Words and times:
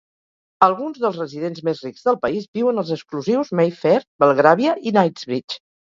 Alguns 0.67 0.95
dels 1.01 1.19
residents 1.21 1.61
més 1.67 1.83
rics 1.87 2.07
del 2.09 2.17
país 2.23 2.47
viuen 2.59 2.83
als 2.85 2.89
exclusius 2.97 3.53
Mayfair, 3.61 4.03
Belgravia 4.25 4.75
i 4.79 4.95
Knightsbridge. 4.97 5.61